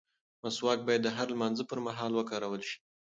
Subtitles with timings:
[0.43, 2.77] مسواک باید د هر لمانځه پر مهال وکارول شي.